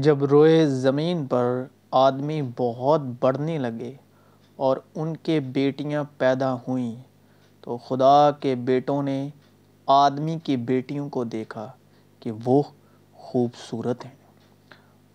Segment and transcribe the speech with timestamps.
[0.00, 3.94] جب روئے زمین پر آدمی بہت بڑھنے لگے
[4.56, 6.96] اور ان کے بیٹیاں پیدا ہوئیں،
[7.60, 9.28] تو خدا کے بیٹوں نے
[9.86, 11.70] آدمی کی بیٹیوں کو دیکھا
[12.20, 12.62] کہ وہ
[13.12, 14.14] خوبصورت ہیں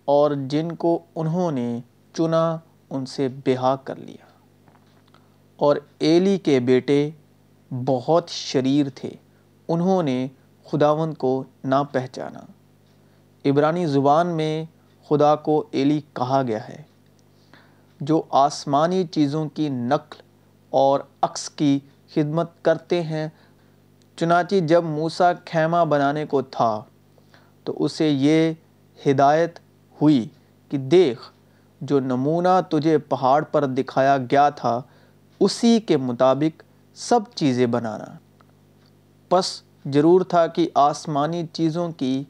[0.05, 1.79] اور جن کو انہوں نے
[2.13, 2.57] چنا،
[2.89, 4.25] ان سے بہا کر لیا۔
[5.55, 7.09] اور ایلی کے بیٹے
[7.85, 9.11] بہت شریر تھے،
[9.67, 10.27] انہوں نے
[10.65, 12.39] خداوند کو نہ پہچانا
[13.45, 14.63] عبرانی زبان میں
[15.07, 16.81] خدا کو ایلی کہا گیا ہے،
[18.01, 20.21] جو آسمانی چیزوں کی نقل
[20.69, 21.79] اور عکس کی
[22.13, 23.27] خدمت کرتے ہیں۔
[24.17, 26.81] چنانچہ جب موسیٰ خیمہ بنانے کو تھا،
[27.63, 28.53] تو اسے یہ
[28.99, 29.59] ہدایت
[30.01, 30.27] ہوئی
[30.69, 31.21] کہ دیکھ،
[31.81, 34.81] جو نمونہ تجھے پہاڑ پر دکھایا گیا تھا،
[35.39, 36.63] اسی کے مطابق
[36.97, 38.05] سب چیزیں بنانا۔
[39.29, 42.23] پس ضرور تھا کہ آسمانی چیزوں کی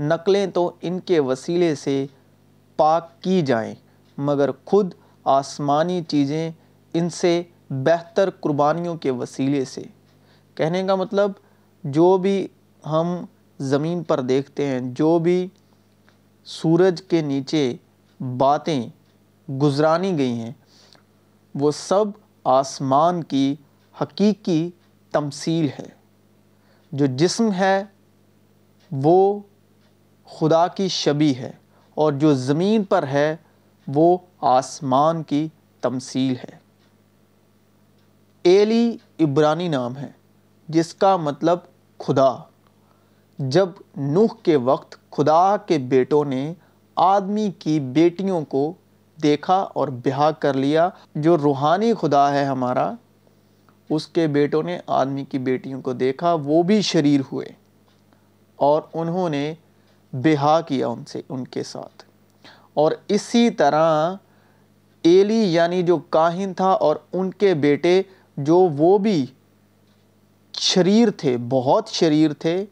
[0.00, 2.06] نقلیں تو ان کے وسیلے سے
[2.76, 3.74] پاک کی جائیں،
[4.18, 6.50] مگر خود آسمانی چیزیں
[6.94, 9.82] ان سے بہتر قربانیوں کے وسیلے سے۔
[10.54, 11.32] کہنے کا مطلب
[11.84, 12.48] جو بھی
[12.86, 13.24] ہم
[13.58, 15.48] زمین پر دیکھتے ہیں، جو بھی
[16.44, 17.76] سورج کے نیچے
[18.36, 18.88] باتیں
[19.50, 20.52] گزرانی گئی ہیں،
[21.54, 22.04] وہ سب
[22.44, 23.54] آسمان کی
[24.02, 24.70] حقیقی
[25.12, 25.88] تمثیل ہے۔
[26.92, 27.84] جو جسم ہے،
[28.92, 29.40] وہ
[30.26, 31.52] خدا کی شبی ہے
[31.94, 33.36] اور جو زمین پر ہے،
[33.88, 35.48] وہ آسمان کی
[35.80, 36.58] تمثیل ہے۔
[38.42, 40.10] ایلی عبرانی نام ہے،
[40.68, 41.58] جس کا مطلب
[41.98, 42.36] خدا۔
[43.38, 46.54] جب نوح کے وقت خدا کے بیٹوں نے
[46.96, 48.72] آدمی کی بیٹیوں کو
[49.22, 52.92] دیکھا اور بہا کر لیا، جو روحانی خدا ہے ہمارا،
[53.90, 57.48] اس کے بیٹوں نے آدمی کی بیٹیوں کو دیکھا، وہ بھی شریر ہوئے۔
[58.56, 59.54] اور انہوں نے
[60.12, 62.04] بہا کیا ان سے، ان کے ساتھ۔
[62.74, 64.14] اور اسی طرح
[65.02, 68.02] ایلی یعنی جو کاہن تھا اور ان کے بیٹے
[68.36, 69.26] جو وہ بھی
[70.52, 72.64] شریر تھے، بہت شریر تھے،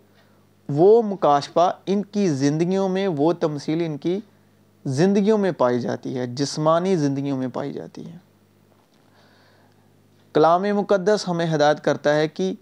[0.69, 4.21] وہ مکاشفہ ان کی زندگیوں میں، وہ تمثیل ان کی
[4.85, 8.17] زندگیوں میں پائی جاتی ہے، جسمانی زندگیوں میں پائی جاتی ہے۔
[10.33, 12.55] کلام مقدس ہمیں ہدایت کرتا ہے کہ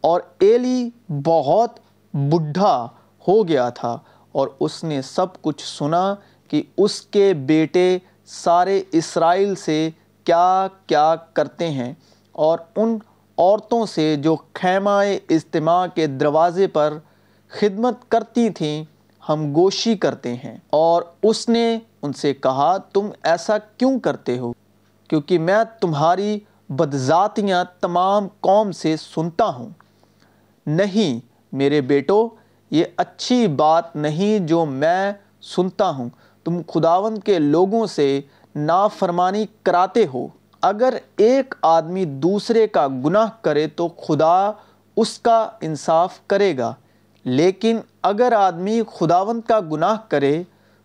[0.00, 0.90] اور ایلی
[1.24, 1.78] بہت
[2.14, 2.88] بڈھا
[3.28, 3.98] ہو گیا تھا
[4.32, 6.14] اور اس نے سب کچھ سنا
[6.48, 9.90] کہ اس کے بیٹے سارے اسرائیل سے
[10.24, 11.94] کیا کیا کرتے ہیں
[12.32, 12.98] اور ان
[13.38, 14.90] عورتوں سے جو خیمہ
[15.30, 16.98] اجتماع کے دروازے پر
[17.48, 18.84] خدمت کرتی تھیں،
[19.28, 24.52] ہم گوشی کرتے ہیں۔ اور اس نے ان سے کہا، تم ایسا کیوں کرتے ہو؟
[25.08, 29.68] کیونکہ میں تمہاری بدذاتیاں تمام قوم سے سنتا ہوں۔
[30.66, 32.28] نہیں میرے بیٹو
[32.72, 35.12] یہ اچھی بات نہیں جو میں
[35.42, 36.08] سنتا ہوں۔
[36.44, 38.20] تم خداوند کے لوگوں سے
[38.54, 40.26] نافرمانی کراتے ہو۔
[40.60, 44.50] اگر ایک آدمی دوسرے کا گناہ کرے تو خدا
[44.96, 46.74] اس کا انصاف کرے گا۔
[47.24, 50.42] لیکن اگر آدمی خداوند کا گناہ کرے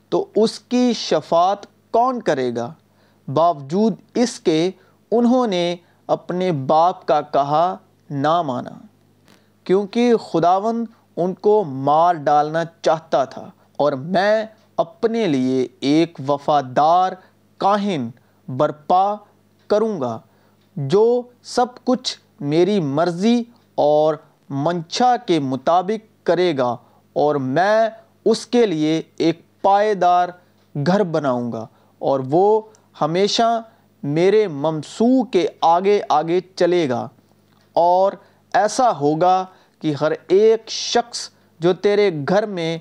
[0.09, 2.73] تو اس کی شفاعت کون کرے گا؟
[3.33, 4.71] باوجود اس کے
[5.11, 5.75] انہوں نے
[6.07, 7.75] اپنے باپ کا کہا
[8.09, 8.69] نہ مانا۔
[9.63, 10.85] کیونکہ خداوند
[11.17, 14.45] ان کو مار ڈالنا چاہتا تھا اور میں
[14.77, 17.11] اپنے لیے ایک وفادار
[17.59, 18.09] کاہن
[18.47, 19.15] برپا
[19.69, 20.19] کروں گا
[20.75, 23.43] جو سب کچھ میری مرضی
[23.77, 24.15] اور
[24.49, 26.75] منشا کے مطابق کرے گا
[27.15, 27.89] اور میں
[28.25, 30.29] اس کے لیے ایک پائیدار
[30.75, 31.65] گھر بناؤں گا
[32.01, 32.61] اور وہ
[33.01, 33.61] ہمیشہ
[34.03, 37.07] میرے ممسوع کے آگے آگے چلے گا
[37.75, 38.11] اور
[38.53, 39.45] ایسا ہوگا
[39.79, 41.29] کہ ہر ایک شخص
[41.59, 42.77] جو تیرے گھر میں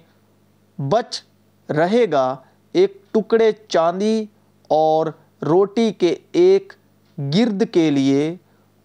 [0.78, 1.20] بچ
[1.68, 2.36] رہے گا،
[2.72, 4.24] ایک ٹکڑے چاندی
[4.70, 5.06] اور
[5.42, 6.72] روٹی کے ایک
[7.18, 8.36] گرد کے لیے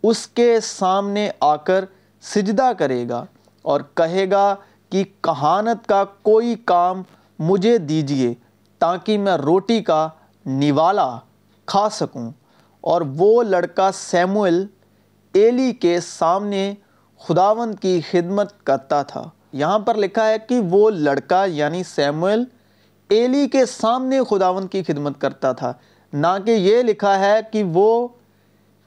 [0.03, 1.85] اس کے سامنے آ کر
[2.21, 3.25] سجدہ کرے گا
[3.61, 4.55] اور کہے گا
[4.89, 7.01] کہ کہانت کا کوئی کام
[7.39, 8.33] مجھے دیجیے
[8.79, 10.07] تاکہ میں روٹی کا
[10.45, 11.17] نوالا
[11.65, 12.31] کھا سکوں۔
[12.81, 14.65] اور وہ لڑکا سیمول
[15.33, 16.73] ایلی کے سامنے
[17.27, 22.43] خداوند کی خدمت کرتا تھا۔ یہاں پر لکھا ہے کہ وہ لڑکا یعنی سیمول
[23.09, 25.73] ایلی کے سامنے خداوند کی خدمت کرتا تھا۔
[26.13, 28.07] نہ کہ یہ لکھا ہے کہ وہ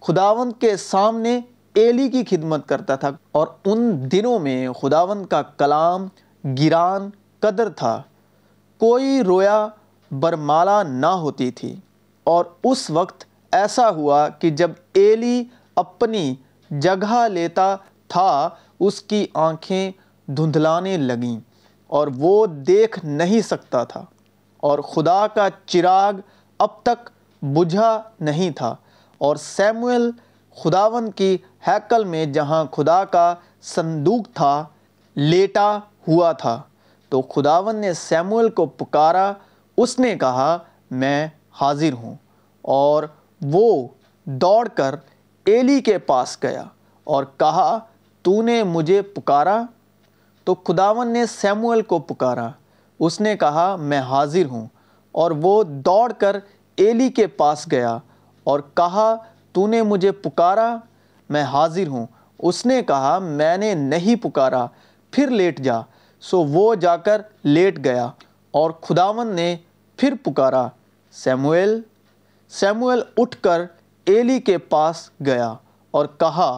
[0.03, 1.41] خداوند کے سامنے
[1.75, 6.09] ایلی کی خدمت کرتا تھا اور ان دنوں میں خداوند کا کلام
[6.45, 7.11] گران
[7.41, 8.03] قدر تھا۔
[8.79, 9.69] کوئی رویا
[10.11, 11.77] برمالا نہ ہوتی تھی۔
[12.25, 15.45] اور اس وقت ایسا ہوا کہ جب ایلی
[15.77, 16.35] اپنی
[16.71, 17.77] جگہ لیتا
[18.09, 18.49] تھا،
[18.81, 19.91] اس کی آنکھیں
[20.27, 21.41] دھندلانے لگیں
[21.87, 24.05] اور وہ دیکھ نہیں سکتا تھا۔
[24.57, 26.13] اور خدا کا چراغ
[26.59, 27.11] اب تک
[27.43, 28.77] بجھا نہیں تھا۔
[29.19, 30.11] اور سیموئل
[30.57, 34.65] خداون کی ہیکل میں جہاں خدا کا صندوق تھا،
[35.15, 35.79] لیٹا
[36.09, 36.63] ہوا تھا۔
[37.09, 39.33] تو خداون نے سیموئل کو پکارا،
[39.77, 40.59] اس نے کہا،
[40.91, 42.15] میں حاضر ہوں۔
[42.63, 43.03] اور
[43.43, 43.89] وہ
[44.25, 44.95] دوڑ کر
[45.45, 46.65] ایلی کے پاس گیا
[47.05, 47.79] اور کہا
[48.25, 49.63] تو نے مجھے پکارا
[50.47, 52.51] تو خداون نے سیموئل کو پکارا
[53.01, 54.67] اس نے کہا میں حاضر ہوں
[55.15, 56.37] اور وہ دوڑ کر
[56.79, 57.99] ایلی کے پاس گیا
[58.47, 59.15] اور کہا
[59.53, 60.77] تو نے مجھے پکارا
[61.31, 62.07] میں حاضر ہوں
[62.41, 64.67] اس نے کہا میں نے نہیں پکارا
[65.13, 65.81] پھر لیٹ جا
[66.23, 68.11] سو وہ جا کر لیٹ گیا
[68.55, 69.57] اور خداون نے
[69.99, 70.69] پھر پکارا
[71.15, 71.81] سیموئل
[72.53, 73.65] سیموئل اٹھ کر
[74.07, 75.55] ایلی کے پاس گیا
[75.91, 76.51] اور کہا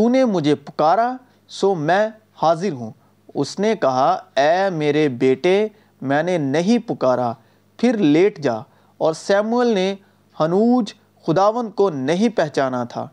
[0.00, 1.10] تو نے مجھے پکارا،
[1.50, 2.08] سو میں
[2.42, 2.90] حاضر ہوں۔
[3.34, 5.56] اس نے کہا، اے میرے بیٹے،
[6.00, 7.32] میں نے نہیں پکارا،
[7.78, 8.54] پھر لیٹ جا۔
[9.00, 9.94] اور سیموئل نے
[10.40, 10.94] ہنوج
[11.24, 13.06] خداون کو نہیں پہچانا تھا،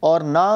[0.00, 0.46] اور نہ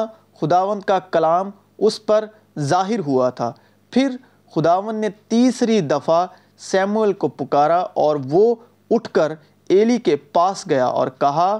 [0.41, 2.25] خداون کا کلام اس پر
[2.59, 3.51] ظاہر ہوا تھا۔
[3.93, 4.15] پھر
[4.53, 6.25] خداون نے تیسری دفعہ
[6.71, 8.55] سیموئل کو پکارا، اور وہ
[8.91, 9.33] اٹھ کر
[9.69, 11.57] ایلی کے پاس گیا اور کہا،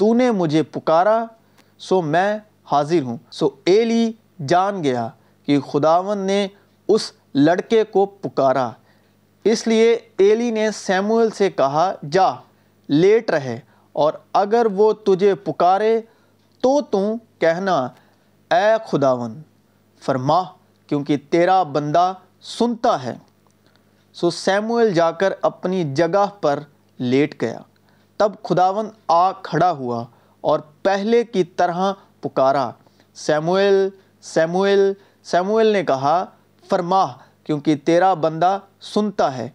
[0.00, 1.24] تو نے مجھے پکارا،
[1.78, 4.12] سو میں حاضر ہوں۔ سو ایلی
[4.48, 5.08] جان گیا
[5.46, 6.48] کہ خداون نے
[6.88, 8.70] اس لڑکے کو پکارا۔
[9.44, 12.28] اس لیے ایلی نے سیموئل سے کہا، جا،
[12.88, 13.60] لیٹ رہے،
[13.92, 16.00] اور اگر وہ تجھے پکارے
[16.60, 17.88] تو تم کہنا،
[18.50, 19.42] اے خداون
[20.02, 20.42] فرما،
[20.86, 23.14] کیونکہ تیرا بندہ سنتا ہے۔
[24.12, 26.58] سو سیموئل جا کر اپنی جگہ پر
[26.98, 27.58] لیٹ گیا۔
[28.16, 30.04] تب خداون آ کھڑا ہوا
[30.40, 31.92] اور پہلے کی طرح
[32.24, 32.70] پکارا۔
[33.14, 33.88] سیموئل
[34.22, 34.92] سیموئل
[35.24, 36.24] سیموئل نے کہا
[36.70, 37.04] فرما
[37.44, 39.48] کیونکہ تیرا بندہ سنتا ہے۔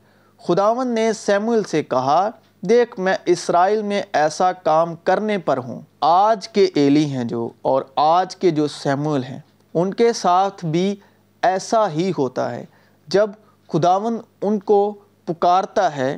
[0.48, 2.30] خداون نے سیموئل سے کہا،
[2.62, 7.82] دیکھ، میں اسرائیل میں ایسا کام کرنے پر ہوں۔ آج کے ایلی ہیں جو، اور
[7.96, 9.40] آج کے جو سیموئل ہیں،
[9.74, 10.96] ان کے ساتھ بھی
[11.42, 12.66] ایسا ہی ہوتا ہے۔
[13.08, 13.30] جب
[13.74, 14.80] خداون ان کو
[15.26, 16.18] پکارتا ہے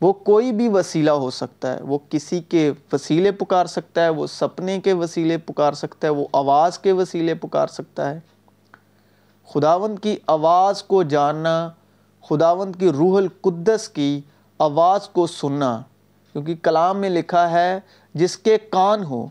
[0.00, 4.26] وہ کوئی بھی وسیلہ ہو سکتا ہے، وہ کسی کے وسیلے پکار سکتا ہے، وہ
[4.26, 8.20] سپنے کے وسیلے پکار سکتا ہے، وہ آواز کے وسیلے پکار سکتا ہے۔
[9.52, 11.70] خداون کی آواز کو جاننا
[12.28, 14.20] خداون کی روح القدس کی
[14.58, 15.82] آواز کو سننا،
[16.32, 17.80] کیونکہ کلام میں لکھا ہے،
[18.14, 19.26] جس کے کان ہو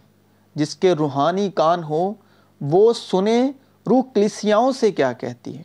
[0.55, 2.13] جس کے روحانی کان ہو
[2.61, 3.51] وہ سنیں
[3.89, 5.63] روح کلیسیاؤں سے کیا کہتی ہے۔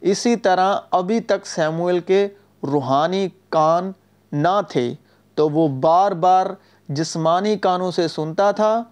[0.00, 2.28] اسی طرح ابھی تک سیموئل کے
[2.62, 3.92] روحانی کان
[4.32, 4.94] نہ تھے
[5.34, 6.46] تو وہ بار بار
[6.88, 8.84] جسمانی کانوں سے سنتا تھا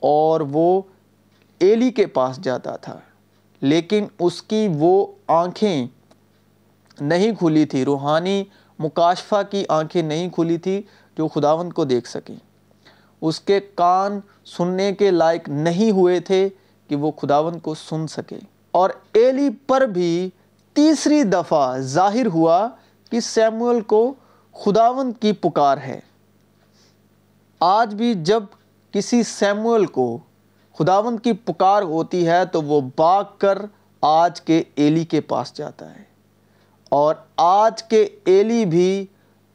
[0.00, 0.82] اور وہ
[1.58, 2.98] ایلی کے پاس جاتا تھا۔
[3.60, 5.86] لیکن اس کی وہ آنکھیں
[7.00, 8.44] نہیں کھلی تھی، روحانی
[8.78, 10.82] مکاشفہ کی آنکھیں نہیں کھلی تھی
[11.16, 12.36] جو خداون کو دیکھ سکیں۔
[13.20, 16.48] اس کے کان سننے کے لائق نہیں ہوئے تھے
[16.88, 18.38] کہ وہ خداون کو سن سکے۔
[18.70, 20.30] اور ایلی پر بھی
[20.72, 22.68] تیسری دفعہ ظاہر ہوا
[23.10, 24.14] کہ سیمول کو
[24.52, 26.00] خداون کی پکار ہے۔
[27.60, 28.42] آج بھی جب
[28.90, 30.18] کسی سیمول کو
[30.78, 33.58] خداون کی پکار ہوتی ہے تو وہ باغ کر
[34.00, 36.02] آج کے ایلی کے پاس جاتا ہے۔
[36.88, 39.06] اور آج کے ایلی بھی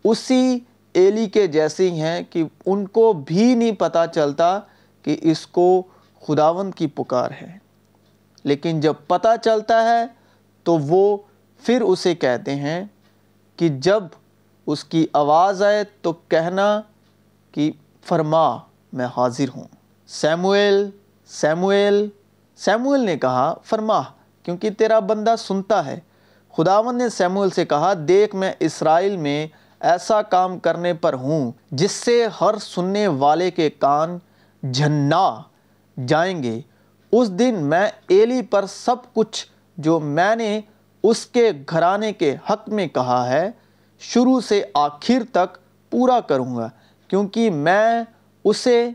[0.03, 0.59] اسی
[0.93, 4.59] ایلی کے جیسے ہی ہیں کہ ان کو بھی نہیں پتہ چلتا
[5.01, 5.83] کہ اس کو
[6.27, 7.57] خداون کی پکار ہے۔
[8.43, 10.05] لیکن جب پتہ چلتا ہے
[10.63, 11.17] تو وہ
[11.57, 12.85] پھر اسے کہتے ہیں
[13.55, 14.03] کہ جب
[14.67, 16.81] اس کی آواز آئے تو کہنا
[17.51, 17.71] کہ
[18.05, 18.57] فرما،
[18.93, 19.63] میں حاضر ہوں۔
[20.07, 20.89] سیموئل
[21.25, 22.07] سیموئل
[22.55, 24.01] سیموئل نے کہا، فرما،
[24.43, 25.99] کیونکہ تیرا بندہ سنتا ہے۔
[26.57, 29.47] خداون نے سیموئل سے کہا، دیکھ، میں اسرائیل میں
[29.79, 34.17] ایسا کام کرنے پر ہوں جس سے ہر سننے والے کے کان
[34.71, 35.41] جھنا
[36.07, 36.61] جائیں گے۔
[37.11, 39.45] اس دن میں ایلی پر سب کچھ
[39.77, 40.61] جو میں نے
[41.03, 43.51] اس کے گھرانے کے حق میں کہا ہے
[44.01, 45.57] شروع سے آخر تک
[45.91, 46.69] پورا کروں گا،
[47.09, 48.03] کیونکہ میں
[48.45, 48.89] اسے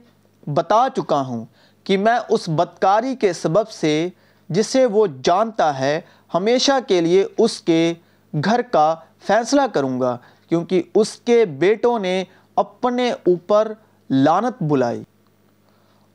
[0.46, 1.44] بتا چکا ہوں
[1.84, 4.08] کہ میں اس بدکاری کے سبب سے
[4.48, 6.00] جسے وہ جانتا ہے،
[6.34, 7.94] ہمیشہ کے لیے اس کے
[8.32, 8.94] گھر کا
[9.26, 10.16] فیصلہ کروں گا،
[10.48, 12.22] کیونکہ اس کے بیٹوں نے
[12.56, 13.72] اپنے اوپر
[14.10, 15.02] لانت بلائی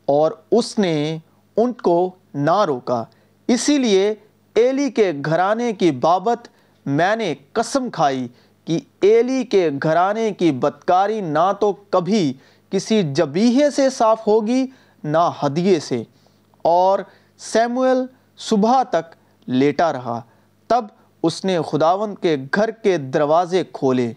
[0.07, 1.17] اور اس نے
[1.57, 3.03] ان کو نہ روکا۔
[3.49, 4.13] اسی لیے
[4.55, 6.47] ایلی کے گھرانے کی بابت
[6.85, 8.27] میں نے قسم کھائی
[8.67, 12.33] کہ ایلی کے گھرانے کی بدکاری نہ تو کبھی
[12.69, 14.67] کسی جبیہے سے صاف ہوگی،
[15.03, 16.03] نہ ہدیے سے۔
[16.61, 16.99] اور
[17.37, 18.05] سیموئل
[18.37, 19.15] صبح تک
[19.47, 20.21] لیٹا رہا،
[20.67, 20.85] تب
[21.23, 24.13] اس نے خداون کے گھر کے دروازے کھولے۔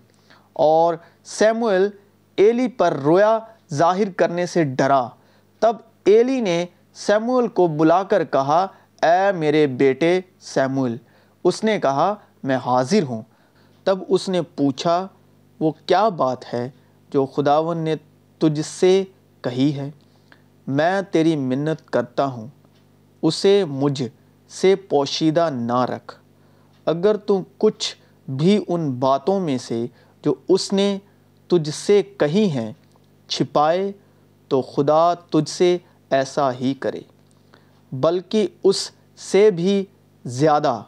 [0.53, 1.89] اور سیموئل
[2.37, 3.39] ایلی پر رویا،
[3.75, 5.09] ظاہر کرنے سے ڈرا۔
[5.61, 8.67] تب ایلی نے سیموئل کو بلا کر کہا،
[9.03, 10.97] اے میرے بیٹے سیموئل
[11.45, 13.23] اس نے کہا، میں حاضر ہوں
[13.85, 15.07] تب اس نے پوچھا،
[15.61, 16.71] وہ کیا بات ہے
[17.11, 17.95] جو خداون نے
[18.39, 19.05] تجھ سے
[19.41, 19.91] کہی ہے؟
[20.67, 22.47] میں تیری منت کرتا ہوں،
[23.23, 24.03] اسے مجھ
[24.49, 26.15] سے پوشیدہ نہ رکھ۔
[26.87, 27.97] اگر تم کچھ
[28.31, 29.87] بھی ان باتوں میں سے
[30.23, 30.99] جو اس نے
[31.47, 32.73] تجھ سے کہی ہیں
[33.29, 33.93] چھپائے،
[34.49, 35.79] تو خدا تجھ سے
[36.11, 37.01] ایسا ہی کرے،
[37.93, 39.85] بلکہ اس سے بھی
[40.25, 40.83] زیادہ۔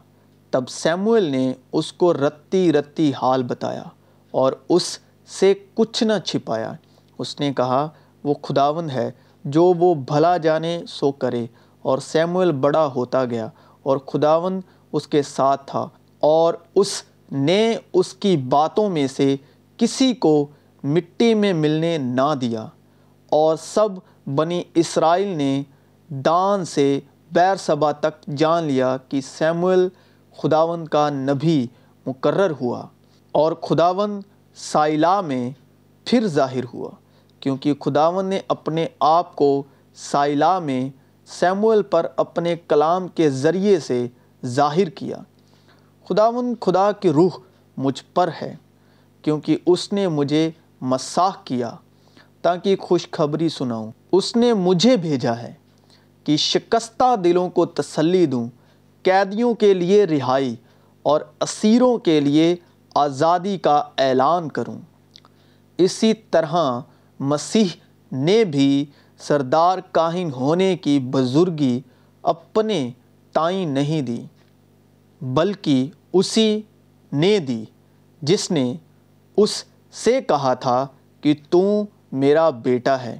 [0.52, 3.82] تب سیموئل نے اس کو رتی رتی حال بتایا
[4.30, 4.98] اور اس
[5.40, 6.72] سے کچھ نہ چھپایا۔
[7.18, 7.88] اس نے کہا،
[8.24, 9.10] وہ خداون ہے،
[9.44, 11.46] جو وہ بھلا جانے سو کرے۔
[11.82, 13.48] اور سیموئل بڑا ہوتا گیا
[13.82, 14.60] اور خداون
[14.92, 15.88] اس کے ساتھ تھا۔
[16.20, 19.36] اور اس نے اس کی باتوں میں سے
[19.76, 20.46] کسی کو
[20.84, 22.66] مٹی میں ملنے نہ دیا۔
[23.30, 23.88] اور سب
[24.26, 25.62] بنی اسرائیل نے
[26.08, 27.00] دان سے
[27.32, 29.88] بیر صبا تک جان لیا کہ سیموئل
[30.36, 31.66] خداون کا نبی
[32.06, 32.86] مقرر ہوا
[33.32, 34.20] اور خداون
[34.54, 35.50] سائلہ میں
[36.04, 36.90] پھر ظاہر ہوا،
[37.40, 39.62] کیونکہ خداون نے اپنے آپ کو
[39.94, 40.90] سائلہ میں
[41.26, 44.06] سیموئل پر اپنے کلام کے ذریعے سے
[44.46, 45.16] ظاہر کیا۔
[46.08, 47.38] خداون خدا کی روح
[47.76, 48.54] مجھ پر ہے،
[49.22, 51.70] کیونکہ اس نے مجھے مساح کیا
[52.42, 55.52] تاکہ خوشخبری سناؤں۔ اس نے مجھے بھیجا ہے
[56.24, 58.48] کہ شکستہ دلوں کو تسلی دوں
[59.02, 60.56] قیدیوں کے لیے رہائی
[61.02, 62.56] اور اسیروں کے لیے
[62.94, 64.78] آزادی کا اعلان کروں۔
[65.78, 66.80] اسی طرح
[67.20, 67.64] مسیح
[68.12, 68.84] نے بھی
[69.18, 71.80] سردار کاہن ہونے کی بزرگی
[72.22, 72.90] اپنے
[73.32, 74.24] تائیں نہیں دی،
[75.20, 76.62] بلکہ اسی
[77.12, 77.64] نے دی،
[78.22, 78.74] جس نے
[79.36, 80.86] اس سے کہا تھا
[81.20, 83.18] کہ تو میرا بیٹا ہے،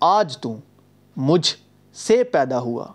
[0.00, 0.56] آج تو
[1.16, 1.54] مجھ
[1.94, 2.86] سے پیدا ہوا۔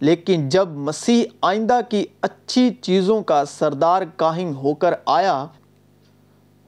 [0.00, 5.46] لیکن جب مسیح آئندہ کی اچھی چیزوں کا سردار کاہن ہو کر آیا،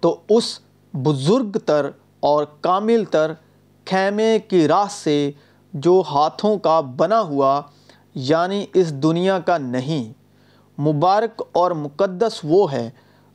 [0.02, 0.58] تو اس
[0.94, 3.32] بزرگ تر اور کامل تر
[3.86, 5.30] خیمے کی راہ سے
[5.72, 7.60] جو ہاتھوں کا بنا ہوا
[8.14, 10.12] یعنی اس دنیا کا نہیں،
[10.78, 12.88] مبارک اور مقدس وہ ہے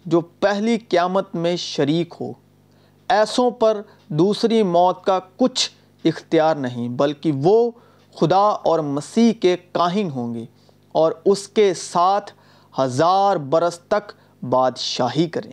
[0.05, 2.31] جو پہلی قیامت میں شریک ہو۔
[3.09, 5.69] ایسوں پر دوسری موت کا کچھ
[6.05, 7.71] اختیار نہیں، بلکہ وہ
[8.15, 10.45] خدا اور مسیح کے کاہن ہوں گے
[10.91, 12.31] اور اس کے ساتھ
[12.79, 14.11] ہزار برس تک
[14.43, 15.51] بادشاہی کریں